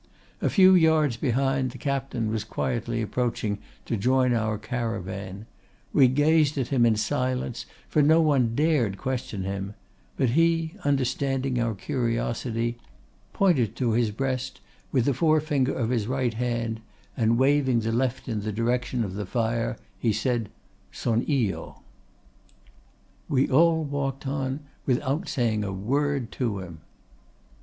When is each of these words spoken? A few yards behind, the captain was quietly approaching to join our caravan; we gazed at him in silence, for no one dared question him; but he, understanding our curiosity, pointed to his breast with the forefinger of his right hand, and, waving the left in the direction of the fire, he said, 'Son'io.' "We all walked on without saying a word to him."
A 0.41 0.49
few 0.49 0.73
yards 0.73 1.15
behind, 1.15 1.69
the 1.69 1.77
captain 1.77 2.31
was 2.31 2.43
quietly 2.43 3.03
approaching 3.03 3.59
to 3.85 3.95
join 3.95 4.33
our 4.33 4.57
caravan; 4.57 5.45
we 5.93 6.07
gazed 6.07 6.57
at 6.57 6.69
him 6.69 6.87
in 6.87 6.95
silence, 6.95 7.67
for 7.87 8.01
no 8.01 8.19
one 8.19 8.55
dared 8.55 8.97
question 8.97 9.43
him; 9.43 9.75
but 10.17 10.29
he, 10.31 10.73
understanding 10.83 11.59
our 11.61 11.75
curiosity, 11.75 12.79
pointed 13.31 13.75
to 13.75 13.91
his 13.91 14.09
breast 14.09 14.59
with 14.91 15.05
the 15.05 15.13
forefinger 15.13 15.75
of 15.75 15.91
his 15.91 16.07
right 16.07 16.33
hand, 16.33 16.81
and, 17.15 17.37
waving 17.37 17.81
the 17.81 17.91
left 17.91 18.27
in 18.27 18.41
the 18.41 18.51
direction 18.51 19.03
of 19.03 19.13
the 19.13 19.27
fire, 19.27 19.77
he 19.99 20.11
said, 20.11 20.49
'Son'io.' 20.91 21.79
"We 23.29 23.47
all 23.47 23.83
walked 23.83 24.25
on 24.25 24.61
without 24.87 25.29
saying 25.29 25.63
a 25.63 25.71
word 25.71 26.31
to 26.31 26.57
him." 26.57 26.79